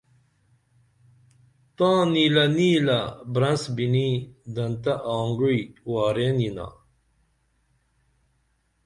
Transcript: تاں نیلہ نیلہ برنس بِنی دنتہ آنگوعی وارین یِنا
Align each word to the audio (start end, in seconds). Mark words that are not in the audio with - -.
تاں 1.77 2.01
نیلہ 2.13 2.45
نیلہ 2.57 2.99
برنس 3.33 3.63
بِنی 3.75 4.09
دنتہ 4.55 4.93
آنگوعی 5.17 5.61
وارین 5.91 6.37
یِنا 6.45 6.67